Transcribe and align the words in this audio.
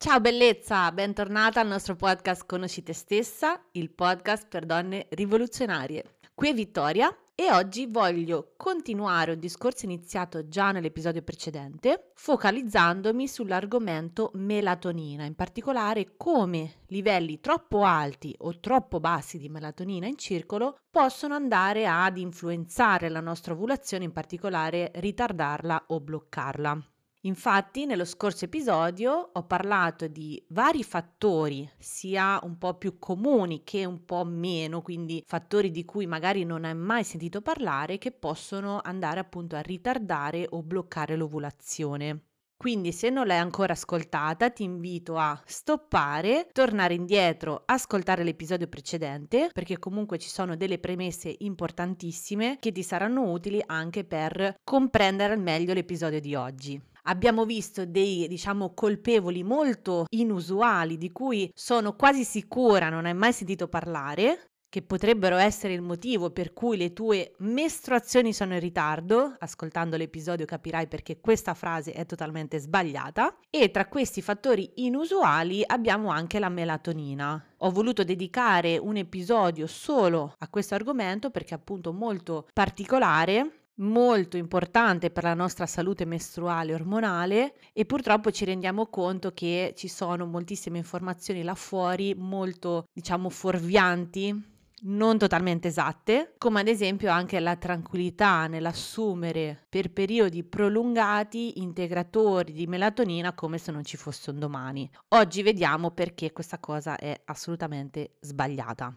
Ciao 0.00 0.20
bellezza, 0.20 0.92
bentornata 0.92 1.58
al 1.60 1.66
nostro 1.66 1.96
podcast 1.96 2.46
Conosci 2.46 2.84
te 2.84 2.92
stessa, 2.92 3.60
il 3.72 3.90
podcast 3.90 4.46
per 4.46 4.64
donne 4.64 5.08
rivoluzionarie. 5.10 6.18
Qui 6.36 6.50
è 6.50 6.54
Vittoria 6.54 7.12
e 7.34 7.50
oggi 7.50 7.86
voglio 7.86 8.52
continuare 8.56 9.32
un 9.32 9.40
discorso 9.40 9.86
iniziato 9.86 10.46
già 10.46 10.70
nell'episodio 10.70 11.22
precedente, 11.22 12.12
focalizzandomi 12.14 13.26
sull'argomento 13.26 14.30
melatonina, 14.34 15.24
in 15.24 15.34
particolare 15.34 16.14
come 16.16 16.82
livelli 16.86 17.40
troppo 17.40 17.82
alti 17.82 18.32
o 18.38 18.60
troppo 18.60 19.00
bassi 19.00 19.36
di 19.36 19.48
melatonina 19.48 20.06
in 20.06 20.16
circolo 20.16 20.78
possono 20.88 21.34
andare 21.34 21.88
ad 21.88 22.18
influenzare 22.18 23.08
la 23.08 23.20
nostra 23.20 23.52
ovulazione, 23.52 24.04
in 24.04 24.12
particolare 24.12 24.92
ritardarla 24.94 25.86
o 25.88 25.98
bloccarla. 25.98 26.86
Infatti, 27.22 27.84
nello 27.84 28.04
scorso 28.04 28.44
episodio 28.44 29.30
ho 29.32 29.42
parlato 29.42 30.06
di 30.06 30.40
vari 30.50 30.84
fattori, 30.84 31.68
sia 31.76 32.38
un 32.44 32.58
po' 32.58 32.74
più 32.74 33.00
comuni 33.00 33.64
che 33.64 33.84
un 33.84 34.04
po' 34.04 34.24
meno, 34.24 34.82
quindi 34.82 35.24
fattori 35.26 35.72
di 35.72 35.84
cui 35.84 36.06
magari 36.06 36.44
non 36.44 36.64
hai 36.64 36.76
mai 36.76 37.02
sentito 37.02 37.40
parlare, 37.40 37.98
che 37.98 38.12
possono 38.12 38.80
andare 38.82 39.18
appunto 39.18 39.56
a 39.56 39.60
ritardare 39.60 40.46
o 40.48 40.62
bloccare 40.62 41.16
l'ovulazione. 41.16 42.22
Quindi 42.56 42.92
se 42.92 43.08
non 43.08 43.26
l'hai 43.26 43.38
ancora 43.38 43.72
ascoltata 43.72 44.50
ti 44.50 44.64
invito 44.64 45.16
a 45.16 45.40
stoppare, 45.44 46.48
tornare 46.52 46.94
indietro, 46.94 47.62
ascoltare 47.66 48.24
l'episodio 48.24 48.66
precedente 48.66 49.50
perché 49.52 49.78
comunque 49.78 50.18
ci 50.18 50.28
sono 50.28 50.56
delle 50.56 50.80
premesse 50.80 51.34
importantissime 51.38 52.58
che 52.58 52.72
ti 52.72 52.82
saranno 52.82 53.30
utili 53.30 53.62
anche 53.64 54.02
per 54.04 54.56
comprendere 54.64 55.34
al 55.34 55.40
meglio 55.40 55.72
l'episodio 55.72 56.20
di 56.20 56.34
oggi. 56.34 56.82
Abbiamo 57.08 57.46
visto 57.46 57.86
dei, 57.86 58.28
diciamo, 58.28 58.74
colpevoli 58.74 59.42
molto 59.42 60.04
inusuali 60.10 60.98
di 60.98 61.10
cui 61.10 61.50
sono 61.54 61.96
quasi 61.96 62.22
sicura 62.22 62.90
non 62.90 63.06
hai 63.06 63.14
mai 63.14 63.32
sentito 63.32 63.66
parlare, 63.66 64.50
che 64.68 64.82
potrebbero 64.82 65.36
essere 65.36 65.72
il 65.72 65.80
motivo 65.80 66.30
per 66.30 66.52
cui 66.52 66.76
le 66.76 66.92
tue 66.92 67.34
mestruazioni 67.38 68.34
sono 68.34 68.52
in 68.52 68.60
ritardo, 68.60 69.34
ascoltando 69.38 69.96
l'episodio 69.96 70.44
capirai 70.44 70.86
perché 70.86 71.18
questa 71.20 71.54
frase 71.54 71.92
è 71.92 72.04
totalmente 72.04 72.58
sbagliata, 72.58 73.38
e 73.48 73.70
tra 73.70 73.86
questi 73.86 74.20
fattori 74.20 74.72
inusuali 74.76 75.62
abbiamo 75.64 76.10
anche 76.10 76.38
la 76.38 76.50
melatonina. 76.50 77.42
Ho 77.58 77.70
voluto 77.70 78.04
dedicare 78.04 78.76
un 78.76 78.96
episodio 78.96 79.66
solo 79.66 80.34
a 80.36 80.48
questo 80.48 80.74
argomento 80.74 81.30
perché 81.30 81.54
è 81.54 81.58
appunto 81.58 81.94
molto 81.94 82.46
particolare 82.52 83.57
molto 83.78 84.36
importante 84.36 85.10
per 85.10 85.24
la 85.24 85.34
nostra 85.34 85.66
salute 85.66 86.04
mestruale 86.04 86.72
e 86.72 86.74
ormonale 86.74 87.54
e 87.72 87.84
purtroppo 87.84 88.30
ci 88.30 88.44
rendiamo 88.44 88.86
conto 88.86 89.32
che 89.32 89.74
ci 89.76 89.88
sono 89.88 90.26
moltissime 90.26 90.78
informazioni 90.78 91.42
là 91.42 91.54
fuori 91.54 92.14
molto 92.16 92.86
diciamo 92.92 93.28
fuorvianti 93.28 94.56
non 94.80 95.18
totalmente 95.18 95.68
esatte, 95.68 96.34
come 96.38 96.60
ad 96.60 96.68
esempio 96.68 97.10
anche 97.10 97.40
la 97.40 97.56
tranquillità 97.56 98.46
nell'assumere 98.46 99.64
per 99.68 99.90
periodi 99.90 100.44
prolungati 100.44 101.60
integratori 101.60 102.52
di 102.52 102.66
melatonina 102.66 103.32
come 103.32 103.58
se 103.58 103.72
non 103.72 103.84
ci 103.84 103.96
fosse 103.96 104.30
un 104.30 104.38
domani. 104.38 104.88
Oggi 105.08 105.42
vediamo 105.42 105.90
perché 105.90 106.32
questa 106.32 106.58
cosa 106.58 106.96
è 106.96 107.20
assolutamente 107.24 108.18
sbagliata. 108.20 108.94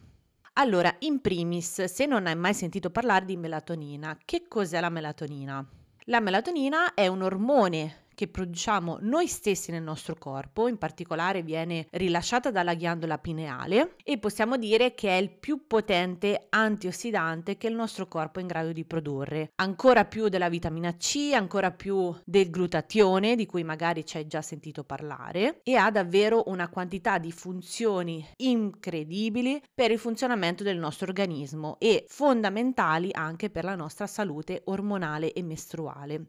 Allora, 0.56 0.94
in 0.98 1.22
primis, 1.22 1.84
se 1.84 2.04
non 2.04 2.26
hai 2.26 2.36
mai 2.36 2.52
sentito 2.52 2.90
parlare 2.90 3.24
di 3.24 3.38
melatonina, 3.38 4.18
che 4.22 4.48
cos'è 4.48 4.80
la 4.80 4.90
melatonina? 4.90 5.66
La 6.06 6.20
melatonina 6.20 6.92
è 6.92 7.06
un 7.06 7.22
ormone 7.22 8.08
che 8.22 8.28
produciamo 8.28 8.98
noi 9.00 9.26
stessi 9.26 9.72
nel 9.72 9.82
nostro 9.82 10.14
corpo, 10.14 10.68
in 10.68 10.78
particolare 10.78 11.42
viene 11.42 11.88
rilasciata 11.90 12.52
dalla 12.52 12.74
ghiandola 12.74 13.18
pineale 13.18 13.96
e 14.04 14.18
possiamo 14.18 14.56
dire 14.56 14.94
che 14.94 15.08
è 15.08 15.20
il 15.20 15.32
più 15.32 15.66
potente 15.66 16.46
antiossidante 16.50 17.56
che 17.56 17.66
il 17.66 17.74
nostro 17.74 18.06
corpo 18.06 18.38
è 18.38 18.42
in 18.42 18.46
grado 18.46 18.70
di 18.70 18.84
produrre, 18.84 19.50
ancora 19.56 20.04
più 20.04 20.28
della 20.28 20.48
vitamina 20.48 20.94
C, 20.96 21.32
ancora 21.34 21.72
più 21.72 22.14
del 22.24 22.48
glutatione 22.48 23.34
di 23.34 23.44
cui 23.44 23.64
magari 23.64 24.06
ci 24.06 24.18
hai 24.18 24.28
già 24.28 24.40
sentito 24.40 24.84
parlare 24.84 25.58
e 25.64 25.74
ha 25.74 25.90
davvero 25.90 26.44
una 26.46 26.68
quantità 26.68 27.18
di 27.18 27.32
funzioni 27.32 28.24
incredibili 28.36 29.60
per 29.74 29.90
il 29.90 29.98
funzionamento 29.98 30.62
del 30.62 30.78
nostro 30.78 31.08
organismo 31.08 31.74
e 31.80 32.04
fondamentali 32.06 33.08
anche 33.12 33.50
per 33.50 33.64
la 33.64 33.74
nostra 33.74 34.06
salute 34.06 34.62
ormonale 34.66 35.32
e 35.32 35.42
mestruale. 35.42 36.26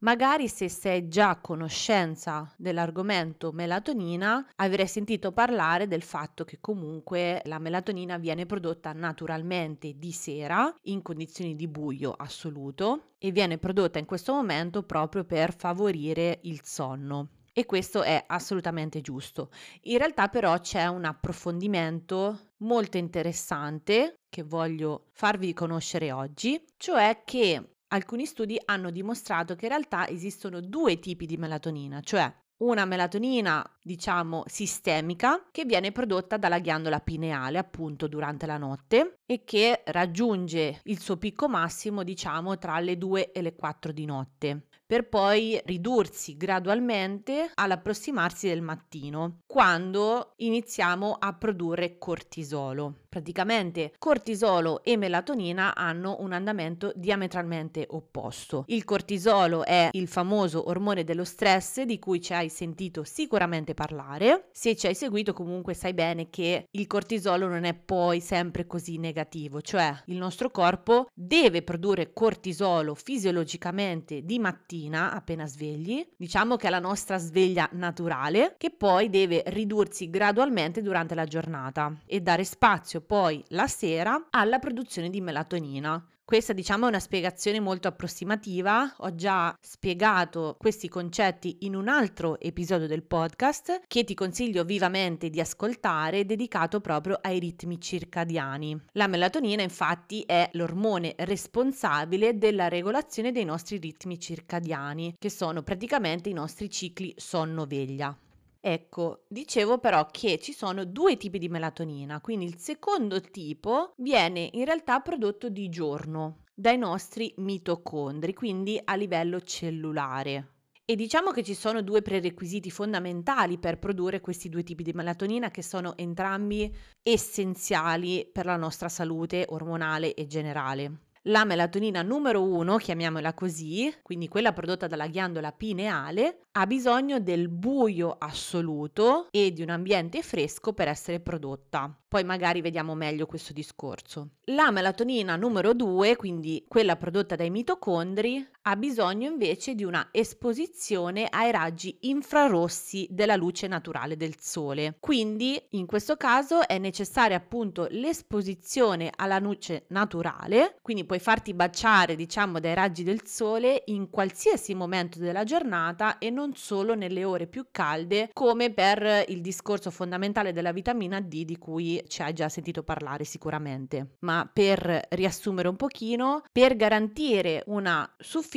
Magari 0.00 0.46
se 0.46 0.68
sei 0.68 1.08
già 1.08 1.30
a 1.30 1.40
conoscenza 1.40 2.54
dell'argomento 2.56 3.50
melatonina, 3.50 4.46
avrai 4.54 4.86
sentito 4.86 5.32
parlare 5.32 5.88
del 5.88 6.02
fatto 6.02 6.44
che 6.44 6.58
comunque 6.60 7.42
la 7.46 7.58
melatonina 7.58 8.16
viene 8.16 8.46
prodotta 8.46 8.92
naturalmente 8.92 9.94
di 9.96 10.12
sera 10.12 10.72
in 10.82 11.02
condizioni 11.02 11.56
di 11.56 11.66
buio 11.66 12.12
assoluto 12.12 13.14
e 13.18 13.32
viene 13.32 13.58
prodotta 13.58 13.98
in 13.98 14.04
questo 14.04 14.32
momento 14.32 14.84
proprio 14.84 15.24
per 15.24 15.52
favorire 15.56 16.38
il 16.42 16.60
sonno. 16.62 17.30
E 17.52 17.66
questo 17.66 18.04
è 18.04 18.22
assolutamente 18.24 19.00
giusto. 19.00 19.50
In 19.82 19.98
realtà 19.98 20.28
però 20.28 20.60
c'è 20.60 20.86
un 20.86 21.06
approfondimento 21.06 22.52
molto 22.58 22.98
interessante 22.98 24.14
che 24.28 24.44
voglio 24.44 25.06
farvi 25.10 25.52
conoscere 25.54 26.12
oggi, 26.12 26.64
cioè 26.76 27.22
che 27.24 27.77
alcuni 27.88 28.26
studi 28.26 28.60
hanno 28.64 28.90
dimostrato 28.90 29.54
che 29.54 29.66
in 29.66 29.70
realtà 29.70 30.08
esistono 30.08 30.60
due 30.60 30.98
tipi 30.98 31.26
di 31.26 31.36
melatonina, 31.36 32.00
cioè 32.00 32.32
una 32.58 32.84
melatonina, 32.84 33.64
diciamo, 33.80 34.42
sistemica 34.46 35.46
che 35.52 35.64
viene 35.64 35.92
prodotta 35.92 36.36
dalla 36.36 36.58
ghiandola 36.58 37.00
pineale 37.00 37.58
appunto 37.58 38.08
durante 38.08 38.46
la 38.46 38.58
notte 38.58 39.20
e 39.26 39.44
che 39.44 39.82
raggiunge 39.86 40.80
il 40.84 41.00
suo 41.00 41.18
picco 41.18 41.48
massimo, 41.48 42.02
diciamo, 42.02 42.58
tra 42.58 42.80
le 42.80 42.98
2 42.98 43.30
e 43.30 43.42
le 43.42 43.54
4 43.54 43.92
di 43.92 44.04
notte 44.04 44.62
per 44.88 45.06
poi 45.06 45.60
ridursi 45.66 46.38
gradualmente 46.38 47.50
all'approssimarsi 47.52 48.48
del 48.48 48.62
mattino, 48.62 49.40
quando 49.46 50.32
iniziamo 50.36 51.14
a 51.18 51.34
produrre 51.34 51.98
cortisolo. 51.98 53.00
Praticamente 53.18 53.94
cortisolo 53.98 54.84
e 54.84 54.96
melatonina 54.96 55.74
hanno 55.74 56.18
un 56.20 56.30
andamento 56.32 56.92
diametralmente 56.94 57.84
opposto. 57.90 58.62
Il 58.68 58.84
cortisolo 58.84 59.64
è 59.64 59.88
il 59.90 60.06
famoso 60.06 60.68
ormone 60.68 61.02
dello 61.02 61.24
stress 61.24 61.82
di 61.82 61.98
cui 61.98 62.20
ci 62.20 62.32
hai 62.32 62.48
sentito 62.48 63.02
sicuramente 63.02 63.74
parlare. 63.74 64.50
Se 64.52 64.76
ci 64.76 64.86
hai 64.86 64.94
seguito 64.94 65.32
comunque 65.32 65.74
sai 65.74 65.94
bene 65.94 66.30
che 66.30 66.68
il 66.70 66.86
cortisolo 66.86 67.48
non 67.48 67.64
è 67.64 67.74
poi 67.74 68.20
sempre 68.20 68.68
così 68.68 68.98
negativo, 68.98 69.62
cioè 69.62 69.92
il 70.06 70.16
nostro 70.16 70.52
corpo 70.52 71.08
deve 71.12 71.62
produrre 71.62 72.12
cortisolo 72.12 72.94
fisiologicamente 72.94 74.22
di 74.22 74.38
mattina 74.38 75.12
appena 75.12 75.44
svegli, 75.44 76.06
diciamo 76.16 76.54
che 76.54 76.68
è 76.68 76.70
la 76.70 76.78
nostra 76.78 77.18
sveglia 77.18 77.68
naturale, 77.72 78.54
che 78.58 78.70
poi 78.70 79.10
deve 79.10 79.42
ridursi 79.46 80.08
gradualmente 80.08 80.82
durante 80.82 81.16
la 81.16 81.24
giornata 81.24 81.92
e 82.06 82.20
dare 82.20 82.44
spazio 82.44 83.06
poi 83.08 83.42
la 83.48 83.66
sera 83.66 84.26
alla 84.28 84.58
produzione 84.58 85.08
di 85.08 85.22
melatonina. 85.22 86.06
Questa 86.26 86.52
diciamo 86.52 86.84
è 86.84 86.88
una 86.88 87.00
spiegazione 87.00 87.58
molto 87.58 87.88
approssimativa, 87.88 88.94
ho 88.98 89.14
già 89.14 89.56
spiegato 89.58 90.56
questi 90.58 90.86
concetti 90.86 91.60
in 91.60 91.74
un 91.74 91.88
altro 91.88 92.38
episodio 92.38 92.86
del 92.86 93.02
podcast 93.02 93.80
che 93.86 94.04
ti 94.04 94.12
consiglio 94.12 94.64
vivamente 94.64 95.30
di 95.30 95.40
ascoltare 95.40 96.26
dedicato 96.26 96.82
proprio 96.82 97.18
ai 97.22 97.38
ritmi 97.38 97.80
circadiani. 97.80 98.78
La 98.92 99.06
melatonina 99.06 99.62
infatti 99.62 100.20
è 100.26 100.50
l'ormone 100.52 101.14
responsabile 101.16 102.36
della 102.36 102.68
regolazione 102.68 103.32
dei 103.32 103.46
nostri 103.46 103.78
ritmi 103.78 104.20
circadiani, 104.20 105.14
che 105.18 105.30
sono 105.30 105.62
praticamente 105.62 106.28
i 106.28 106.34
nostri 106.34 106.68
cicli 106.68 107.14
sonno-veglia. 107.16 108.14
Ecco, 108.60 109.24
dicevo 109.28 109.78
però 109.78 110.06
che 110.10 110.38
ci 110.38 110.52
sono 110.52 110.84
due 110.84 111.16
tipi 111.16 111.38
di 111.38 111.48
melatonina, 111.48 112.20
quindi 112.20 112.44
il 112.44 112.58
secondo 112.58 113.20
tipo 113.20 113.92
viene 113.96 114.48
in 114.52 114.64
realtà 114.64 115.00
prodotto 115.00 115.48
di 115.48 115.68
giorno. 115.68 116.44
dai 116.54 116.76
nostri 116.76 117.32
mitocondri, 117.36 118.34
quindi 118.34 118.80
a 118.82 118.96
livello 118.96 119.40
cellulare. 119.40 120.54
E 120.84 120.96
diciamo 120.96 121.30
che 121.30 121.44
ci 121.44 121.54
sono 121.54 121.82
due 121.82 122.02
prerequisiti 122.02 122.70
fondamentali 122.70 123.58
per 123.58 123.78
produrre 123.78 124.20
questi 124.20 124.48
due 124.48 124.64
tipi 124.64 124.82
di 124.82 124.92
melatonina 124.92 125.50
che 125.50 125.62
sono 125.62 125.96
entrambi 125.96 126.74
essenziali 127.02 128.28
per 128.32 128.46
la 128.46 128.56
nostra 128.56 128.88
salute 128.88 129.44
ormonale 129.50 130.14
e 130.14 130.26
generale. 130.26 131.07
La 131.28 131.44
melatonina 131.44 132.00
numero 132.00 132.42
uno, 132.42 132.78
chiamiamola 132.78 133.34
così, 133.34 133.94
quindi 134.00 134.28
quella 134.28 134.54
prodotta 134.54 134.86
dalla 134.86 135.08
ghiandola 135.08 135.52
pineale, 135.52 136.40
ha 136.52 136.66
bisogno 136.66 137.20
del 137.20 137.50
buio 137.50 138.16
assoluto 138.18 139.28
e 139.30 139.52
di 139.52 139.60
un 139.60 139.68
ambiente 139.68 140.22
fresco 140.22 140.72
per 140.72 140.88
essere 140.88 141.20
prodotta. 141.20 141.94
Poi 142.08 142.24
magari 142.24 142.62
vediamo 142.62 142.94
meglio 142.94 143.26
questo 143.26 143.52
discorso. 143.52 144.36
La 144.44 144.70
melatonina 144.70 145.36
numero 145.36 145.74
2, 145.74 146.16
quindi 146.16 146.64
quella 146.66 146.96
prodotta 146.96 147.36
dai 147.36 147.50
mitocondri, 147.50 148.48
ha 148.68 148.76
bisogno 148.76 149.30
invece 149.30 149.74
di 149.74 149.82
una 149.82 150.08
esposizione 150.10 151.26
ai 151.30 151.50
raggi 151.50 151.96
infrarossi 152.02 153.06
della 153.10 153.34
luce 153.34 153.66
naturale 153.66 154.14
del 154.14 154.34
sole. 154.38 154.96
Quindi 155.00 155.58
in 155.70 155.86
questo 155.86 156.16
caso 156.16 156.68
è 156.68 156.76
necessaria 156.76 157.36
appunto 157.38 157.86
l'esposizione 157.90 159.10
alla 159.16 159.38
luce 159.38 159.86
naturale, 159.88 160.76
quindi 160.82 161.06
puoi 161.06 161.18
farti 161.18 161.54
baciare 161.54 162.14
diciamo 162.14 162.60
dai 162.60 162.74
raggi 162.74 163.04
del 163.04 163.26
sole 163.26 163.84
in 163.86 164.10
qualsiasi 164.10 164.74
momento 164.74 165.18
della 165.18 165.44
giornata 165.44 166.18
e 166.18 166.28
non 166.28 166.54
solo 166.54 166.94
nelle 166.94 167.24
ore 167.24 167.46
più 167.46 167.68
calde, 167.70 168.28
come 168.34 168.70
per 168.70 169.24
il 169.28 169.40
discorso 169.40 169.90
fondamentale 169.90 170.52
della 170.52 170.72
vitamina 170.72 171.20
D 171.22 171.44
di 171.46 171.56
cui 171.56 172.04
ci 172.06 172.20
hai 172.20 172.34
già 172.34 172.50
sentito 172.50 172.82
parlare 172.82 173.24
sicuramente. 173.24 174.16
Ma 174.20 174.46
per 174.52 175.06
riassumere 175.08 175.68
un 175.68 175.76
pochino, 175.76 176.42
per 176.52 176.76
garantire 176.76 177.62
una 177.68 178.06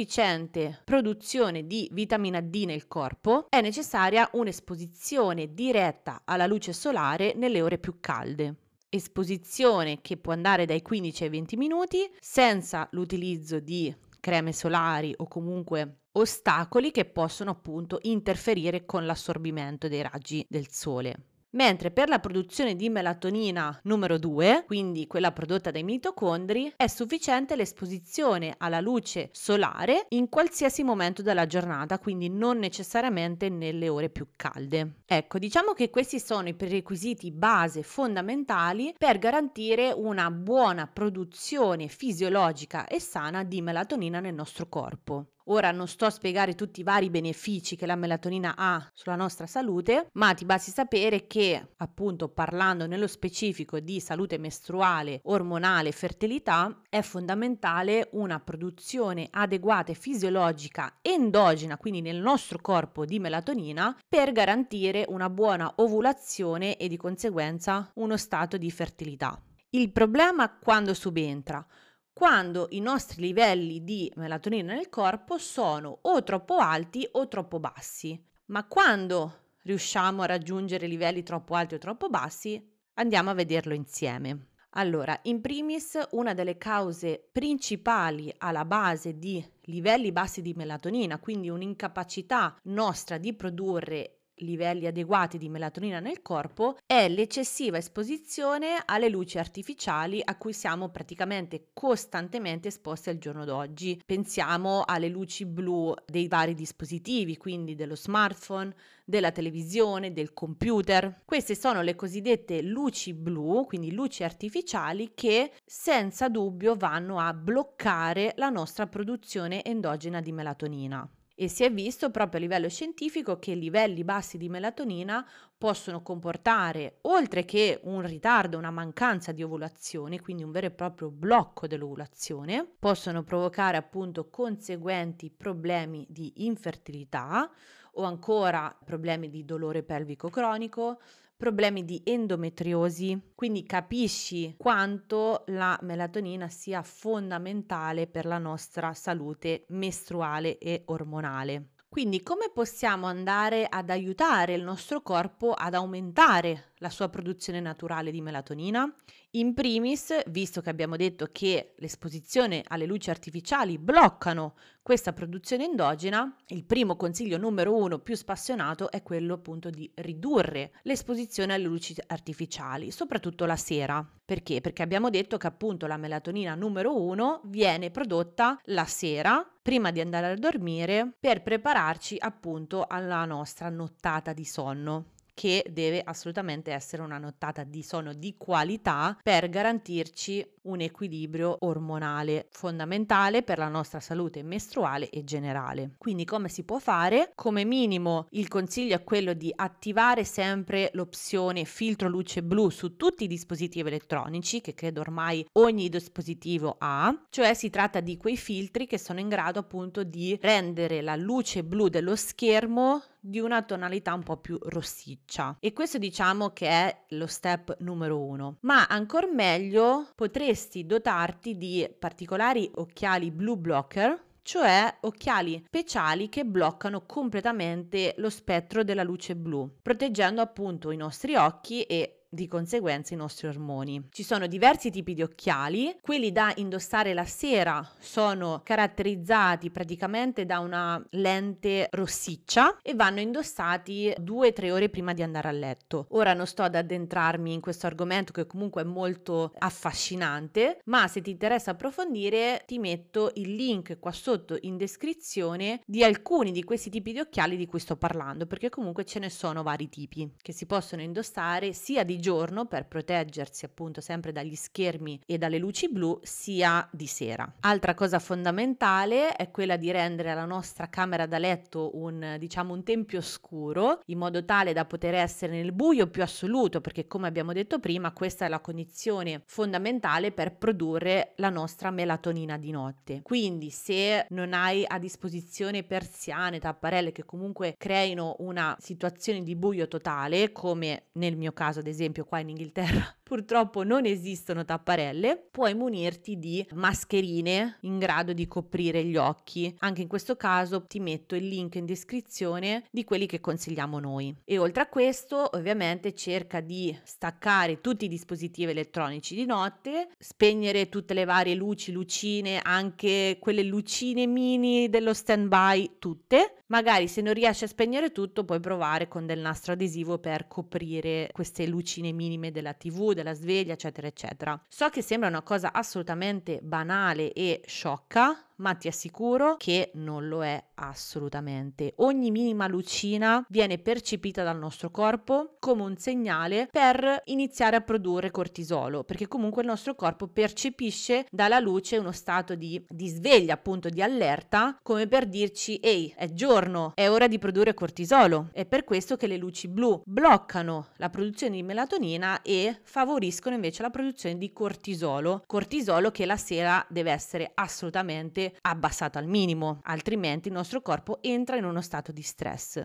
sufficiente 0.01 0.81
produzione 0.83 1.67
di 1.67 1.87
vitamina 1.91 2.41
D 2.41 2.63
nel 2.65 2.87
corpo 2.87 3.45
è 3.49 3.61
necessaria 3.61 4.27
un'esposizione 4.33 5.53
diretta 5.53 6.21
alla 6.25 6.47
luce 6.47 6.73
solare 6.73 7.33
nelle 7.35 7.61
ore 7.61 7.77
più 7.77 7.97
calde 7.99 8.55
esposizione 8.89 10.01
che 10.01 10.17
può 10.17 10.33
andare 10.33 10.65
dai 10.65 10.81
15 10.81 11.23
ai 11.23 11.29
20 11.29 11.55
minuti 11.55 12.11
senza 12.19 12.87
l'utilizzo 12.91 13.59
di 13.59 13.95
creme 14.19 14.51
solari 14.51 15.13
o 15.15 15.27
comunque 15.27 15.99
ostacoli 16.13 16.91
che 16.91 17.05
possono 17.05 17.51
appunto 17.51 17.99
interferire 18.01 18.85
con 18.85 19.05
l'assorbimento 19.05 19.87
dei 19.87 20.01
raggi 20.01 20.45
del 20.49 20.67
sole. 20.69 21.30
Mentre 21.53 21.91
per 21.91 22.07
la 22.07 22.19
produzione 22.19 22.77
di 22.77 22.87
melatonina 22.87 23.77
numero 23.83 24.17
2, 24.17 24.63
quindi 24.65 25.05
quella 25.05 25.33
prodotta 25.33 25.69
dai 25.69 25.83
mitocondri, 25.83 26.71
è 26.77 26.87
sufficiente 26.87 27.57
l'esposizione 27.57 28.55
alla 28.57 28.79
luce 28.79 29.29
solare 29.33 30.05
in 30.09 30.29
qualsiasi 30.29 30.81
momento 30.81 31.21
della 31.21 31.47
giornata, 31.47 31.99
quindi 31.99 32.29
non 32.29 32.57
necessariamente 32.57 33.49
nelle 33.49 33.89
ore 33.89 34.09
più 34.09 34.27
calde. 34.37 34.99
Ecco, 35.05 35.39
diciamo 35.39 35.73
che 35.73 35.89
questi 35.89 36.21
sono 36.21 36.47
i 36.47 36.53
prerequisiti 36.53 37.31
base 37.31 37.83
fondamentali 37.83 38.95
per 38.97 39.19
garantire 39.19 39.91
una 39.91 40.31
buona 40.31 40.87
produzione 40.87 41.89
fisiologica 41.89 42.87
e 42.87 43.01
sana 43.01 43.43
di 43.43 43.61
melatonina 43.61 44.21
nel 44.21 44.33
nostro 44.33 44.69
corpo. 44.69 45.25
Ora 45.45 45.71
non 45.71 45.87
sto 45.87 46.05
a 46.05 46.09
spiegare 46.09 46.55
tutti 46.55 46.81
i 46.81 46.83
vari 46.83 47.09
benefici 47.09 47.75
che 47.75 47.85
la 47.85 47.95
melatonina 47.95 48.53
ha 48.55 48.89
sulla 48.93 49.15
nostra 49.15 49.47
salute, 49.47 50.09
ma 50.13 50.33
ti 50.33 50.45
basti 50.45 50.71
sapere 50.71 51.27
che, 51.27 51.73
appunto, 51.77 52.29
parlando 52.29 52.87
nello 52.87 53.07
specifico 53.07 53.79
di 53.79 53.99
salute 53.99 54.37
mestruale, 54.37 55.21
ormonale 55.23 55.89
e 55.89 55.93
fertilità, 55.93 56.81
è 56.89 57.01
fondamentale 57.01 58.09
una 58.13 58.39
produzione 58.39 59.27
adeguata 59.31 59.91
e 59.91 59.95
fisiologica 59.95 60.99
endogena, 61.01 61.77
quindi 61.77 62.01
nel 62.01 62.21
nostro 62.21 62.59
corpo 62.61 63.05
di 63.05 63.19
melatonina, 63.19 63.97
per 64.07 64.31
garantire 64.31 65.05
una 65.07 65.29
buona 65.29 65.71
ovulazione 65.77 66.77
e 66.77 66.87
di 66.87 66.97
conseguenza 66.97 67.91
uno 67.95 68.17
stato 68.17 68.57
di 68.57 68.69
fertilità. 68.71 69.41
Il 69.71 69.91
problema 69.91 70.57
quando 70.57 70.93
subentra? 70.93 71.65
Quando 72.13 72.67
i 72.71 72.79
nostri 72.79 73.21
livelli 73.21 73.83
di 73.83 74.11
melatonina 74.15 74.73
nel 74.73 74.89
corpo 74.89 75.37
sono 75.37 75.99
o 76.01 76.23
troppo 76.23 76.57
alti 76.57 77.07
o 77.13 77.27
troppo 77.27 77.59
bassi. 77.59 78.21
Ma 78.47 78.65
quando 78.67 79.55
riusciamo 79.63 80.21
a 80.21 80.27
raggiungere 80.27 80.87
livelli 80.87 81.23
troppo 81.23 81.55
alti 81.55 81.75
o 81.75 81.77
troppo 81.77 82.09
bassi, 82.09 82.61
andiamo 82.95 83.29
a 83.29 83.33
vederlo 83.33 83.73
insieme. 83.73 84.47
Allora, 84.75 85.19
in 85.23 85.41
primis, 85.41 85.99
una 86.11 86.33
delle 86.33 86.57
cause 86.57 87.27
principali 87.31 88.33
alla 88.37 88.63
base 88.63 89.17
di 89.17 89.43
livelli 89.63 90.13
bassi 90.13 90.41
di 90.41 90.53
melatonina, 90.53 91.19
quindi 91.19 91.49
un'incapacità 91.49 92.57
nostra 92.63 93.17
di 93.17 93.33
produrre 93.33 94.20
livelli 94.41 94.87
adeguati 94.87 95.37
di 95.37 95.49
melatonina 95.49 95.99
nel 95.99 96.21
corpo 96.21 96.77
è 96.85 97.07
l'eccessiva 97.07 97.77
esposizione 97.77 98.81
alle 98.85 99.09
luci 99.09 99.37
artificiali 99.37 100.21
a 100.23 100.37
cui 100.37 100.53
siamo 100.53 100.89
praticamente 100.89 101.69
costantemente 101.73 102.67
esposti 102.67 103.09
al 103.09 103.17
giorno 103.17 103.45
d'oggi. 103.45 104.01
Pensiamo 104.05 104.83
alle 104.85 105.07
luci 105.07 105.45
blu 105.45 105.93
dei 106.05 106.27
vari 106.27 106.53
dispositivi, 106.53 107.37
quindi 107.37 107.75
dello 107.75 107.95
smartphone, 107.95 108.73
della 109.05 109.31
televisione, 109.31 110.13
del 110.13 110.33
computer. 110.33 111.21
Queste 111.25 111.55
sono 111.55 111.81
le 111.81 111.95
cosiddette 111.95 112.61
luci 112.61 113.13
blu, 113.13 113.65
quindi 113.65 113.91
luci 113.91 114.23
artificiali 114.23 115.11
che 115.13 115.51
senza 115.65 116.29
dubbio 116.29 116.75
vanno 116.75 117.19
a 117.19 117.33
bloccare 117.33 118.33
la 118.37 118.49
nostra 118.49 118.87
produzione 118.87 119.63
endogena 119.63 120.21
di 120.21 120.31
melatonina 120.31 121.09
e 121.41 121.47
si 121.47 121.63
è 121.63 121.73
visto 121.73 122.11
proprio 122.11 122.37
a 122.37 122.43
livello 122.43 122.69
scientifico 122.69 123.39
che 123.39 123.55
livelli 123.55 124.03
bassi 124.03 124.37
di 124.37 124.47
melatonina 124.47 125.27
possono 125.57 126.03
comportare, 126.03 126.99
oltre 127.01 127.45
che 127.45 127.79
un 127.85 128.05
ritardo, 128.05 128.59
una 128.59 128.69
mancanza 128.69 129.31
di 129.31 129.41
ovulazione, 129.41 130.21
quindi 130.21 130.43
un 130.43 130.51
vero 130.51 130.67
e 130.67 130.69
proprio 130.71 131.09
blocco 131.09 131.65
dell'ovulazione, 131.65 132.63
possono 132.77 133.23
provocare 133.23 133.75
appunto 133.75 134.29
conseguenti 134.29 135.31
problemi 135.31 136.05
di 136.07 136.45
infertilità 136.45 137.49
o 137.93 138.03
ancora 138.03 138.77
problemi 138.85 139.27
di 139.31 139.43
dolore 139.43 139.81
pelvico 139.81 140.29
cronico, 140.29 140.99
problemi 141.41 141.83
di 141.83 141.99
endometriosi, 142.05 143.31
quindi 143.33 143.63
capisci 143.63 144.53
quanto 144.59 145.43
la 145.47 145.75
melatonina 145.81 146.47
sia 146.49 146.83
fondamentale 146.83 148.05
per 148.05 148.27
la 148.27 148.37
nostra 148.37 148.93
salute 148.93 149.65
mestruale 149.69 150.59
e 150.59 150.83
ormonale. 150.85 151.69
Quindi 151.89 152.21
come 152.21 152.51
possiamo 152.53 153.07
andare 153.07 153.65
ad 153.67 153.89
aiutare 153.89 154.53
il 154.53 154.61
nostro 154.61 155.01
corpo 155.01 155.53
ad 155.53 155.73
aumentare 155.73 156.70
la 156.81 156.89
sua 156.89 157.09
produzione 157.09 157.59
naturale 157.59 158.11
di 158.11 158.21
melatonina? 158.21 158.93
In 159.35 159.53
primis, 159.53 160.13
visto 160.27 160.61
che 160.61 160.69
abbiamo 160.69 160.97
detto 160.97 161.29
che 161.31 161.73
l'esposizione 161.77 162.63
alle 162.67 162.85
luci 162.85 163.09
artificiali 163.09 163.77
bloccano 163.77 164.55
questa 164.81 165.13
produzione 165.13 165.65
endogena, 165.65 166.35
il 166.47 166.65
primo 166.65 166.95
consiglio 166.95 167.37
numero 167.37 167.75
uno 167.75 167.99
più 167.99 168.15
spassionato 168.15 168.91
è 168.91 169.03
quello 169.03 169.35
appunto 169.35 169.69
di 169.69 169.89
ridurre 169.95 170.73
l'esposizione 170.83 171.53
alle 171.53 171.65
luci 171.65 171.95
artificiali, 172.07 172.91
soprattutto 172.91 173.45
la 173.45 173.55
sera. 173.55 174.05
Perché? 174.25 174.59
Perché 174.59 174.81
abbiamo 174.81 175.09
detto 175.09 175.37
che 175.37 175.47
appunto 175.47 175.85
la 175.87 175.97
melatonina 175.97 176.55
numero 176.55 176.99
uno 176.99 177.41
viene 177.45 177.91
prodotta 177.91 178.59
la 178.65 178.85
sera 178.85 179.47
prima 179.61 179.91
di 179.91 180.01
andare 180.01 180.31
a 180.31 180.35
dormire 180.35 181.15
per 181.19 181.43
prepararci 181.43 182.17
appunto 182.19 182.85
alla 182.87 183.23
nostra 183.25 183.69
nottata 183.69 184.33
di 184.33 184.45
sonno 184.45 185.11
che 185.41 185.65
deve 185.71 186.03
assolutamente 186.05 186.71
essere 186.71 187.01
una 187.01 187.17
nottata 187.17 187.63
di 187.63 187.81
sonno 187.81 188.13
di 188.13 188.35
qualità 188.37 189.17
per 189.23 189.49
garantirci 189.49 190.47
un 190.63 190.81
equilibrio 190.81 191.57
ormonale 191.61 192.45
fondamentale 192.51 193.41
per 193.41 193.57
la 193.57 193.67
nostra 193.67 193.99
salute 193.99 194.43
mestruale 194.43 195.09
e 195.09 195.23
generale. 195.23 195.95
Quindi 195.97 196.25
come 196.25 196.47
si 196.47 196.61
può 196.61 196.77
fare? 196.77 197.31
Come 197.33 197.65
minimo 197.65 198.27
il 198.33 198.47
consiglio 198.47 198.93
è 198.93 199.03
quello 199.03 199.33
di 199.33 199.51
attivare 199.55 200.25
sempre 200.25 200.91
l'opzione 200.93 201.65
filtro 201.65 202.07
luce 202.07 202.43
blu 202.43 202.69
su 202.69 202.95
tutti 202.95 203.23
i 203.23 203.27
dispositivi 203.27 203.87
elettronici 203.87 204.61
che 204.61 204.75
credo 204.75 204.99
ormai 204.99 205.43
ogni 205.53 205.89
dispositivo 205.89 206.75
ha, 206.77 207.19
cioè 207.31 207.55
si 207.55 207.71
tratta 207.71 207.99
di 207.99 208.15
quei 208.17 208.37
filtri 208.37 208.85
che 208.85 208.99
sono 208.99 209.19
in 209.19 209.27
grado 209.27 209.57
appunto 209.57 210.03
di 210.03 210.37
rendere 210.39 211.01
la 211.01 211.15
luce 211.15 211.63
blu 211.63 211.87
dello 211.87 212.15
schermo 212.15 213.01
di 213.21 213.39
una 213.39 213.61
tonalità 213.61 214.13
un 214.13 214.23
po' 214.23 214.37
più 214.37 214.57
rossiccia. 214.59 215.57
E 215.59 215.71
questo 215.73 215.97
diciamo 215.97 216.49
che 216.49 216.67
è 216.67 217.03
lo 217.09 217.27
step 217.27 217.77
numero 217.79 218.19
uno. 218.19 218.57
Ma 218.61 218.87
ancora 218.87 219.27
meglio 219.31 220.09
potresti 220.15 220.85
dotarti 220.85 221.55
di 221.55 221.87
particolari 221.97 222.69
occhiali 222.75 223.31
blue 223.31 223.57
blocker 223.57 224.29
cioè 224.43 224.97
occhiali 225.01 225.63
speciali 225.67 226.27
che 226.27 226.43
bloccano 226.45 227.05
completamente 227.05 228.15
lo 228.17 228.29
spettro 228.29 228.83
della 228.83 229.03
luce 229.03 229.35
blu, 229.35 229.69
proteggendo 229.81 230.41
appunto 230.41 230.89
i 230.91 230.97
nostri 230.97 231.35
occhi 231.35 231.83
e 231.83 232.20
di 232.33 232.47
conseguenza 232.47 233.13
i 233.13 233.17
nostri 233.17 233.47
ormoni. 233.47 234.07
Ci 234.09 234.23
sono 234.23 234.47
diversi 234.47 234.89
tipi 234.89 235.13
di 235.13 235.21
occhiali, 235.21 235.97
quelli 236.01 236.31
da 236.31 236.53
indossare 236.55 237.13
la 237.13 237.25
sera 237.25 237.85
sono 237.99 238.61
caratterizzati 238.63 239.69
praticamente 239.69 240.45
da 240.45 240.59
una 240.59 241.03
lente 241.09 241.89
rossiccia 241.91 242.77
e 242.81 242.93
vanno 242.93 243.19
indossati 243.19 244.13
2-3 244.17 244.71
ore 244.71 244.87
prima 244.87 245.11
di 245.13 245.23
andare 245.23 245.49
a 245.49 245.51
letto. 245.51 246.05
Ora 246.11 246.33
non 246.33 246.47
sto 246.47 246.63
ad 246.63 246.75
addentrarmi 246.75 247.53
in 247.53 247.59
questo 247.59 247.85
argomento 247.85 248.31
che 248.31 248.47
comunque 248.47 248.83
è 248.83 248.85
molto 248.85 249.51
affascinante, 249.57 250.79
ma 250.85 251.09
se 251.09 251.21
ti 251.21 251.31
interessa 251.31 251.71
approfondire 251.71 252.63
ti 252.65 252.79
metto 252.79 253.31
il 253.35 253.55
link 253.55 253.99
qua 253.99 254.13
sotto 254.13 254.57
in 254.61 254.77
descrizione 254.77 255.81
di 255.85 256.01
alcuni 256.01 256.53
di 256.53 256.63
questi 256.63 256.89
tipi 256.89 257.11
di 257.11 257.19
occhiali 257.19 257.57
di 257.57 257.65
cui 257.65 257.79
sto 257.79 257.97
parlando, 257.97 258.45
perché 258.45 258.69
comunque 258.69 259.03
ce 259.03 259.19
ne 259.19 259.29
sono 259.29 259.63
vari 259.63 259.89
tipi 259.89 260.33
che 260.41 260.53
si 260.53 260.65
possono 260.65 261.01
indossare 261.01 261.73
sia 261.73 262.05
di 262.05 262.19
giorno 262.21 262.67
per 262.67 262.87
proteggersi 262.87 263.65
appunto 263.65 263.99
sempre 263.99 264.31
dagli 264.31 264.55
schermi 264.55 265.19
e 265.25 265.37
dalle 265.37 265.57
luci 265.57 265.89
blu, 265.89 266.17
sia 266.23 266.87
di 266.89 267.07
sera. 267.07 267.51
Altra 267.59 267.93
cosa 267.93 268.19
fondamentale 268.19 269.35
è 269.35 269.51
quella 269.51 269.75
di 269.75 269.91
rendere 269.91 270.33
la 270.33 270.45
nostra 270.45 270.87
camera 270.87 271.25
da 271.25 271.37
letto 271.37 271.97
un 271.97 272.37
diciamo 272.39 272.73
un 272.73 272.83
tempio 272.83 273.19
scuro 273.19 274.01
in 274.05 274.19
modo 274.19 274.45
tale 274.45 274.71
da 274.71 274.85
poter 274.85 275.15
essere 275.15 275.53
nel 275.53 275.73
buio 275.73 276.07
più 276.07 276.21
assoluto, 276.21 276.79
perché 276.79 277.07
come 277.07 277.27
abbiamo 277.27 277.51
detto 277.51 277.79
prima, 277.79 278.13
questa 278.13 278.45
è 278.45 278.47
la 278.47 278.59
condizione 278.59 279.41
fondamentale 279.47 280.31
per 280.31 280.55
produrre 280.55 281.33
la 281.37 281.49
nostra 281.49 281.89
melatonina 281.89 282.57
di 282.57 282.69
notte. 282.69 283.21
Quindi 283.23 283.71
se 283.71 284.27
non 284.29 284.53
hai 284.53 284.85
a 284.87 284.99
disposizione 284.99 285.83
persiane, 285.83 286.59
tapparelle 286.59 287.11
che 287.11 287.25
comunque 287.25 287.73
creino 287.77 288.35
una 288.39 288.77
situazione 288.79 289.41
di 289.41 289.55
buio 289.55 289.87
totale, 289.87 290.51
come 290.51 291.07
nel 291.13 291.35
mio 291.35 291.51
caso 291.51 291.79
ad 291.79 291.87
esempio 291.87 292.10
qua 292.19 292.39
in 292.39 292.49
Inghilterra 292.49 293.15
purtroppo 293.31 293.83
non 293.83 294.05
esistono 294.05 294.65
tapparelle, 294.65 295.41
puoi 295.49 295.73
munirti 295.73 296.37
di 296.37 296.67
mascherine 296.73 297.77
in 297.83 297.97
grado 297.97 298.33
di 298.33 298.45
coprire 298.45 299.05
gli 299.05 299.15
occhi. 299.15 299.73
Anche 299.79 300.01
in 300.01 300.09
questo 300.09 300.35
caso 300.35 300.85
ti 300.85 300.99
metto 300.99 301.35
il 301.35 301.47
link 301.47 301.75
in 301.75 301.85
descrizione 301.85 302.83
di 302.91 303.05
quelli 303.05 303.27
che 303.27 303.39
consigliamo 303.39 303.99
noi. 303.99 304.35
E 304.43 304.57
oltre 304.57 304.81
a 304.81 304.87
questo, 304.87 305.49
ovviamente 305.53 306.13
cerca 306.13 306.59
di 306.59 306.93
staccare 307.03 307.79
tutti 307.79 308.03
i 308.03 308.09
dispositivi 308.09 308.71
elettronici 308.71 309.33
di 309.33 309.45
notte, 309.45 310.09
spegnere 310.19 310.89
tutte 310.89 311.13
le 311.13 311.23
varie 311.23 311.55
luci, 311.55 311.93
lucine, 311.93 312.59
anche 312.61 313.37
quelle 313.39 313.63
lucine 313.63 314.27
mini 314.27 314.89
dello 314.89 315.13
standby, 315.13 315.91
tutte. 315.99 316.55
Magari 316.67 317.07
se 317.07 317.21
non 317.21 317.33
riesci 317.33 317.65
a 317.65 317.67
spegnere 317.67 318.11
tutto, 318.11 318.45
puoi 318.45 318.59
provare 318.59 319.07
con 319.07 319.25
del 319.25 319.39
nastro 319.39 319.73
adesivo 319.73 320.19
per 320.19 320.47
coprire 320.47 321.29
queste 321.33 321.67
lucine 321.67 322.00
minime 322.11 322.51
della 322.51 322.73
TV, 322.73 323.13
della 323.13 323.33
sveglia, 323.33 323.73
eccetera, 323.73 324.07
eccetera. 324.07 324.59
So 324.67 324.89
che 324.89 325.01
sembra 325.01 325.29
una 325.29 325.43
cosa 325.43 325.71
assolutamente 325.71 326.59
banale 326.61 327.33
e 327.33 327.61
sciocca, 327.65 328.50
ma 328.61 328.75
ti 328.75 328.87
assicuro 328.87 329.55
che 329.57 329.91
non 329.95 330.27
lo 330.27 330.43
è 330.43 330.63
assolutamente. 330.75 331.93
Ogni 331.97 332.31
minima 332.31 332.67
lucina 332.67 333.45
viene 333.49 333.79
percepita 333.79 334.43
dal 334.43 334.57
nostro 334.57 334.89
corpo 334.89 335.55
come 335.59 335.81
un 335.83 335.97
segnale 335.97 336.67
per 336.71 337.21
iniziare 337.25 337.75
a 337.75 337.81
produrre 337.81 338.31
cortisolo, 338.31 339.03
perché 339.03 339.27
comunque 339.27 339.61
il 339.61 339.67
nostro 339.67 339.95
corpo 339.95 340.27
percepisce 340.27 341.25
dalla 341.29 341.59
luce 341.59 341.97
uno 341.97 342.11
stato 342.11 342.55
di, 342.55 342.83
di 342.87 343.07
sveglia, 343.07 343.53
appunto 343.53 343.89
di 343.89 344.01
allerta, 344.01 344.77
come 344.81 345.07
per 345.07 345.27
dirci 345.27 345.77
ehi, 345.77 346.13
è 346.15 346.31
giorno, 346.31 346.91
è 346.95 347.09
ora 347.09 347.27
di 347.27 347.39
produrre 347.39 347.73
cortisolo. 347.73 348.49
È 348.53 348.65
per 348.65 348.83
questo 348.83 349.17
che 349.17 349.27
le 349.27 349.37
luci 349.37 349.67
blu 349.67 350.01
bloccano 350.05 350.87
la 350.97 351.09
produzione 351.09 351.55
di 351.55 351.63
melatonina 351.63 352.41
e 352.41 352.79
favoriscono 352.83 353.55
invece 353.55 353.81
la 353.81 353.89
produzione 353.89 354.37
di 354.37 354.51
cortisolo, 354.53 355.43
cortisolo 355.45 356.11
che 356.11 356.25
la 356.25 356.37
sera 356.37 356.85
deve 356.89 357.11
essere 357.11 357.51
assolutamente 357.53 358.50
abbassato 358.61 359.17
al 359.17 359.27
minimo, 359.27 359.79
altrimenti 359.83 360.47
il 360.47 360.53
nostro 360.53 360.81
corpo 360.81 361.21
entra 361.21 361.55
in 361.55 361.65
uno 361.65 361.81
stato 361.81 362.11
di 362.11 362.21
stress. 362.21 362.83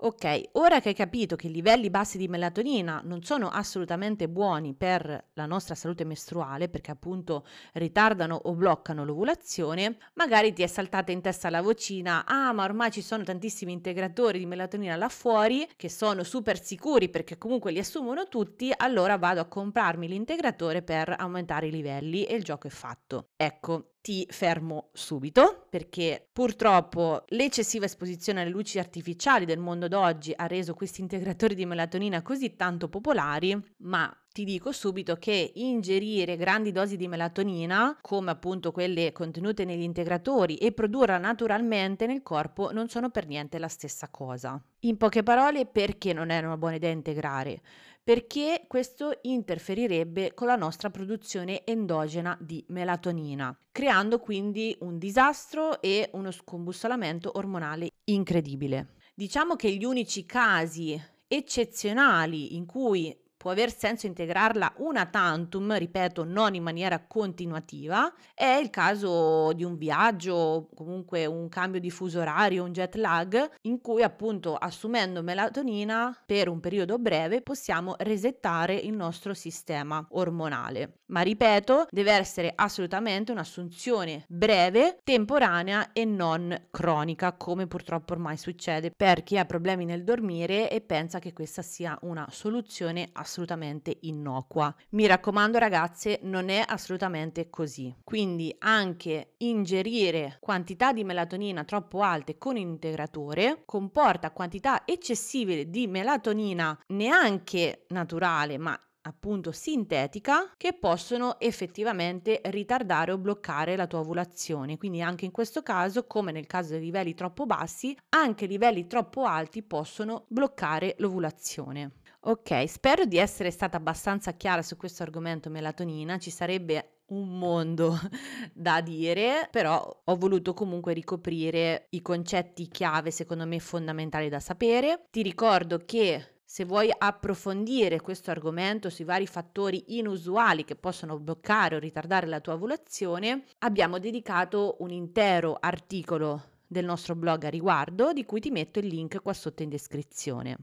Ok, 0.00 0.50
ora 0.52 0.80
che 0.80 0.90
hai 0.90 0.94
capito 0.94 1.34
che 1.34 1.48
i 1.48 1.50
livelli 1.50 1.90
bassi 1.90 2.18
di 2.18 2.28
melatonina 2.28 3.00
non 3.04 3.24
sono 3.24 3.48
assolutamente 3.48 4.28
buoni 4.28 4.72
per 4.72 5.30
la 5.32 5.44
nostra 5.44 5.74
salute 5.74 6.04
mestruale, 6.04 6.68
perché 6.68 6.92
appunto 6.92 7.44
ritardano 7.72 8.40
o 8.44 8.54
bloccano 8.54 9.04
l'ovulazione, 9.04 9.96
magari 10.14 10.52
ti 10.52 10.62
è 10.62 10.68
saltata 10.68 11.10
in 11.10 11.20
testa 11.20 11.50
la 11.50 11.62
vocina, 11.62 12.24
ah 12.26 12.52
ma 12.52 12.62
ormai 12.62 12.92
ci 12.92 13.02
sono 13.02 13.24
tantissimi 13.24 13.72
integratori 13.72 14.38
di 14.38 14.46
melatonina 14.46 14.94
là 14.94 15.08
fuori 15.08 15.68
che 15.74 15.88
sono 15.88 16.22
super 16.22 16.62
sicuri 16.62 17.08
perché 17.08 17.36
comunque 17.36 17.72
li 17.72 17.80
assumono 17.80 18.28
tutti, 18.28 18.72
allora 18.76 19.18
vado 19.18 19.40
a 19.40 19.46
comprarmi 19.46 20.06
l'integratore 20.06 20.82
per 20.82 21.12
aumentare 21.18 21.66
i 21.66 21.72
livelli 21.72 22.22
e 22.22 22.36
il 22.36 22.44
gioco 22.44 22.68
è 22.68 22.70
fatto. 22.70 23.30
Ecco, 23.34 23.94
ti 24.08 24.26
fermo 24.30 24.88
subito 24.94 25.66
perché 25.68 26.30
purtroppo 26.32 27.24
l'eccessiva 27.28 27.84
esposizione 27.84 28.40
alle 28.40 28.48
luci 28.48 28.78
artificiali 28.78 29.44
del 29.44 29.58
mondo 29.58 29.86
d'oggi 29.86 30.32
ha 30.34 30.46
reso 30.46 30.72
questi 30.72 31.02
integratori 31.02 31.54
di 31.54 31.66
melatonina 31.66 32.22
così 32.22 32.56
tanto 32.56 32.88
popolari, 32.88 33.54
ma 33.80 34.10
ti 34.32 34.44
dico 34.44 34.72
subito 34.72 35.16
che 35.16 35.52
ingerire 35.56 36.38
grandi 36.38 36.72
dosi 36.72 36.96
di 36.96 37.06
melatonina, 37.06 37.98
come 38.00 38.30
appunto 38.30 38.72
quelle 38.72 39.12
contenute 39.12 39.66
negli 39.66 39.82
integratori, 39.82 40.56
e 40.56 40.72
produrla 40.72 41.18
naturalmente 41.18 42.06
nel 42.06 42.22
corpo 42.22 42.72
non 42.72 42.88
sono 42.88 43.10
per 43.10 43.26
niente 43.26 43.58
la 43.58 43.68
stessa 43.68 44.08
cosa. 44.08 44.58
In 44.80 44.96
poche 44.96 45.22
parole, 45.22 45.66
perché 45.66 46.14
non 46.14 46.30
è 46.30 46.38
una 46.38 46.56
buona 46.56 46.76
idea 46.76 46.92
integrare? 46.92 47.60
Perché 48.08 48.64
questo 48.66 49.18
interferirebbe 49.20 50.32
con 50.32 50.46
la 50.46 50.56
nostra 50.56 50.88
produzione 50.88 51.66
endogena 51.66 52.38
di 52.40 52.64
melatonina, 52.68 53.54
creando 53.70 54.18
quindi 54.18 54.74
un 54.80 54.96
disastro 54.96 55.82
e 55.82 56.08
uno 56.14 56.30
scombussolamento 56.30 57.32
ormonale 57.34 57.90
incredibile. 58.04 58.94
Diciamo 59.14 59.56
che 59.56 59.70
gli 59.74 59.84
unici 59.84 60.24
casi 60.24 60.98
eccezionali 61.26 62.56
in 62.56 62.64
cui 62.64 63.14
può 63.38 63.52
aver 63.52 63.74
senso 63.74 64.06
integrarla 64.06 64.74
una 64.78 65.06
tantum, 65.06 65.74
ripeto, 65.78 66.24
non 66.24 66.54
in 66.54 66.62
maniera 66.64 66.98
continuativa, 66.98 68.12
è 68.34 68.58
il 68.60 68.68
caso 68.68 69.52
di 69.52 69.62
un 69.62 69.78
viaggio, 69.78 70.68
comunque 70.74 71.24
un 71.24 71.48
cambio 71.48 71.80
di 71.80 71.90
fuso 71.90 72.20
orario, 72.20 72.64
un 72.64 72.72
jet 72.72 72.96
lag, 72.96 73.48
in 73.62 73.80
cui 73.80 74.02
appunto 74.02 74.56
assumendo 74.56 75.22
melatonina 75.22 76.14
per 76.26 76.48
un 76.48 76.58
periodo 76.58 76.98
breve 76.98 77.40
possiamo 77.40 77.94
resettare 77.98 78.74
il 78.74 78.92
nostro 78.92 79.32
sistema 79.34 80.04
ormonale. 80.10 81.02
Ma 81.06 81.20
ripeto, 81.20 81.86
deve 81.90 82.12
essere 82.12 82.52
assolutamente 82.54 83.32
un'assunzione 83.32 84.24
breve, 84.28 84.98
temporanea 85.04 85.92
e 85.92 86.04
non 86.04 86.66
cronica, 86.70 87.32
come 87.32 87.66
purtroppo 87.68 88.14
ormai 88.14 88.36
succede 88.36 88.90
per 88.90 89.22
chi 89.22 89.38
ha 89.38 89.44
problemi 89.44 89.84
nel 89.84 90.02
dormire 90.04 90.68
e 90.68 90.80
pensa 90.80 91.20
che 91.20 91.32
questa 91.32 91.62
sia 91.62 91.96
una 92.02 92.26
soluzione 92.30 93.08
assolutamente 93.12 93.26
assolutamente 93.28 93.98
innocua. 94.00 94.74
Mi 94.90 95.06
raccomando 95.06 95.58
ragazze, 95.58 96.20
non 96.22 96.48
è 96.48 96.64
assolutamente 96.66 97.50
così. 97.50 97.94
Quindi 98.02 98.54
anche 98.58 99.34
ingerire 99.38 100.38
quantità 100.40 100.94
di 100.94 101.04
melatonina 101.04 101.64
troppo 101.64 102.00
alte 102.00 102.38
con 102.38 102.56
integratore 102.56 103.62
comporta 103.66 104.30
quantità 104.30 104.82
eccessive 104.86 105.68
di 105.68 105.86
melatonina 105.86 106.76
neanche 106.86 107.84
naturale, 107.88 108.56
ma 108.56 108.80
appunto 109.02 109.52
sintetica 109.52 110.52
che 110.56 110.74
possono 110.74 111.38
effettivamente 111.40 112.40
ritardare 112.44 113.12
o 113.12 113.18
bloccare 113.18 113.76
la 113.76 113.86
tua 113.86 114.00
ovulazione. 114.00 114.76
Quindi 114.76 115.02
anche 115.02 115.24
in 115.24 115.30
questo 115.30 115.62
caso, 115.62 116.06
come 116.06 116.32
nel 116.32 116.46
caso 116.46 116.72
dei 116.72 116.80
livelli 116.80 117.14
troppo 117.14 117.46
bassi, 117.46 117.96
anche 118.10 118.46
livelli 118.46 118.86
troppo 118.86 119.24
alti 119.24 119.62
possono 119.62 120.24
bloccare 120.28 120.94
l'ovulazione. 120.98 121.92
Ok, 122.20 122.68
spero 122.68 123.04
di 123.04 123.16
essere 123.16 123.50
stata 123.50 123.76
abbastanza 123.76 124.32
chiara 124.32 124.62
su 124.62 124.76
questo 124.76 125.04
argomento 125.04 125.50
melatonina, 125.50 126.18
ci 126.18 126.30
sarebbe 126.30 127.02
un 127.08 127.38
mondo 127.38 127.96
da 128.52 128.80
dire, 128.80 129.48
però 129.50 130.02
ho 130.04 130.16
voluto 130.16 130.52
comunque 130.52 130.92
ricoprire 130.92 131.86
i 131.90 132.02
concetti 132.02 132.68
chiave 132.68 133.12
secondo 133.12 133.46
me 133.46 133.60
fondamentali 133.60 134.28
da 134.28 134.40
sapere. 134.40 135.04
Ti 135.10 135.22
ricordo 135.22 135.78
che 135.84 136.40
se 136.44 136.64
vuoi 136.64 136.90
approfondire 136.96 138.00
questo 138.00 138.30
argomento 138.30 138.90
sui 138.90 139.04
vari 139.04 139.26
fattori 139.26 139.96
inusuali 139.98 140.64
che 140.64 140.76
possono 140.76 141.18
bloccare 141.18 141.76
o 141.76 141.78
ritardare 141.78 142.26
la 142.26 142.40
tua 142.40 142.54
ovulazione, 142.54 143.44
abbiamo 143.58 143.98
dedicato 143.98 144.76
un 144.80 144.90
intero 144.90 145.56
articolo 145.60 146.42
del 146.66 146.84
nostro 146.84 147.14
blog 147.14 147.44
a 147.44 147.48
riguardo, 147.48 148.12
di 148.12 148.24
cui 148.24 148.40
ti 148.40 148.50
metto 148.50 148.80
il 148.80 148.86
link 148.86 149.22
qua 149.22 149.32
sotto 149.32 149.62
in 149.62 149.68
descrizione. 149.68 150.56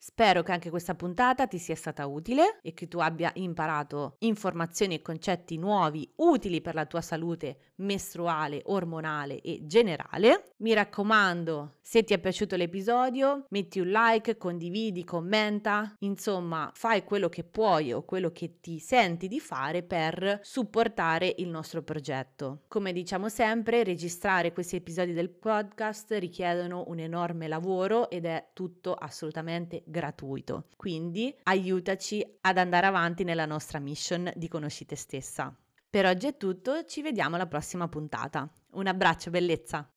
Spero 0.00 0.44
che 0.44 0.52
anche 0.52 0.70
questa 0.70 0.94
puntata 0.94 1.48
ti 1.48 1.58
sia 1.58 1.74
stata 1.74 2.06
utile 2.06 2.60
e 2.62 2.72
che 2.72 2.86
tu 2.86 2.98
abbia 3.00 3.32
imparato 3.34 4.14
informazioni 4.20 4.94
e 4.94 5.02
concetti 5.02 5.58
nuovi 5.58 6.08
utili 6.16 6.60
per 6.60 6.74
la 6.74 6.86
tua 6.86 7.00
salute 7.00 7.58
mestruale, 7.78 8.62
ormonale 8.66 9.40
e 9.40 9.60
generale. 9.66 10.52
Mi 10.58 10.72
raccomando, 10.72 11.78
se 11.80 12.04
ti 12.04 12.14
è 12.14 12.18
piaciuto 12.18 12.54
l'episodio, 12.54 13.46
metti 13.50 13.80
un 13.80 13.88
like, 13.88 14.36
condividi, 14.36 15.02
commenta, 15.04 15.96
insomma, 16.00 16.70
fai 16.74 17.02
quello 17.02 17.28
che 17.28 17.42
puoi 17.42 17.92
o 17.92 18.04
quello 18.04 18.30
che 18.30 18.60
ti 18.60 18.78
senti 18.78 19.26
di 19.26 19.40
fare 19.40 19.82
per 19.82 20.40
supportare 20.42 21.34
il 21.38 21.48
nostro 21.48 21.82
progetto. 21.82 22.62
Come 22.68 22.92
diciamo 22.92 23.28
sempre, 23.28 23.82
registrare 23.82 24.52
questi 24.52 24.76
episodi 24.76 25.12
del 25.12 25.30
podcast 25.30 26.12
richiedono 26.18 26.84
un 26.86 27.00
enorme 27.00 27.48
lavoro 27.48 28.10
ed 28.10 28.26
è 28.26 28.50
tutto 28.52 28.94
assolutamente 28.94 29.82
gratuito. 29.88 30.66
Quindi 30.76 31.34
aiutaci 31.44 32.24
ad 32.42 32.58
andare 32.58 32.86
avanti 32.86 33.24
nella 33.24 33.46
nostra 33.46 33.78
mission 33.78 34.30
di 34.34 34.48
Conosci 34.48 34.84
te 34.84 34.96
stessa. 34.96 35.54
Per 35.90 36.06
oggi 36.06 36.26
è 36.26 36.36
tutto, 36.36 36.84
ci 36.84 37.02
vediamo 37.02 37.36
alla 37.36 37.46
prossima 37.46 37.88
puntata. 37.88 38.50
Un 38.72 38.86
abbraccio, 38.86 39.30
bellezza! 39.30 39.90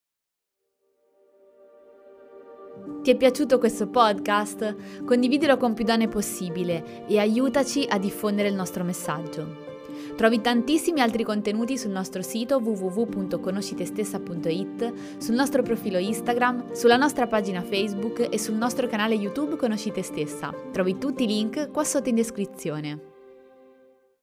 Ti 3.02 3.12
è 3.12 3.18
piaciuto 3.18 3.58
questo 3.58 3.90
podcast? 3.90 5.04
Condividilo 5.04 5.58
con 5.58 5.74
più 5.74 5.84
donne 5.84 6.08
possibile 6.08 7.06
e 7.08 7.20
aiutaci 7.20 7.86
a 7.90 7.98
diffondere 7.98 8.48
il 8.48 8.56
nostro 8.56 8.84
messaggio. 8.84 9.71
Trovi 10.16 10.42
tantissimi 10.42 11.02
altri 11.02 11.24
contenuti 11.24 11.78
sul 11.78 11.92
nostro 11.92 12.22
sito 12.22 12.58
www.conoscitestessa.it, 12.58 14.94
sul 15.18 15.36
nostro 15.36 15.64
profilo 15.64 15.98
Instagram, 15.98 16.74
sulla 16.74 16.98
nostra 16.98 17.28
pagina 17.28 17.62
Facebook 17.62 18.28
e 18.30 18.38
sul 18.38 18.56
nostro 18.56 18.88
canale 18.88 19.16
YouTube 19.16 19.56
Conosci 19.56 19.92
te 19.92 20.04
stessa. 20.04 20.54
Trovi 20.72 20.98
tutti 20.98 21.24
i 21.24 21.28
link 21.28 21.72
qua 21.72 21.84
sotto 21.84 22.10
in 22.10 22.16
descrizione. 22.16 23.11